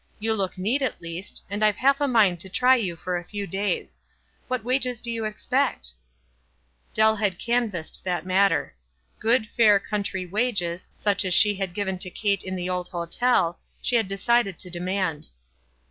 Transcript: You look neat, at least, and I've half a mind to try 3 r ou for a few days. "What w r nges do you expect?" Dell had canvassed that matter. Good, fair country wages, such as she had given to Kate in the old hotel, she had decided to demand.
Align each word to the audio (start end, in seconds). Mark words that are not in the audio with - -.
You 0.17 0.33
look 0.33 0.57
neat, 0.57 0.81
at 0.81 0.99
least, 0.99 1.43
and 1.47 1.63
I've 1.63 1.75
half 1.75 2.01
a 2.01 2.07
mind 2.07 2.39
to 2.39 2.49
try 2.49 2.73
3 2.79 2.89
r 2.89 2.93
ou 2.93 2.95
for 2.95 3.17
a 3.17 3.23
few 3.23 3.45
days. 3.45 3.99
"What 4.47 4.61
w 4.61 4.73
r 4.75 4.79
nges 4.79 4.99
do 4.99 5.11
you 5.11 5.25
expect?" 5.25 5.91
Dell 6.95 7.17
had 7.17 7.37
canvassed 7.37 8.03
that 8.03 8.25
matter. 8.25 8.73
Good, 9.19 9.45
fair 9.47 9.79
country 9.79 10.25
wages, 10.25 10.89
such 10.95 11.23
as 11.23 11.35
she 11.35 11.53
had 11.53 11.75
given 11.75 11.99
to 11.99 12.09
Kate 12.09 12.41
in 12.41 12.55
the 12.55 12.67
old 12.67 12.87
hotel, 12.87 13.59
she 13.79 13.95
had 13.95 14.07
decided 14.07 14.57
to 14.57 14.71
demand. 14.71 15.27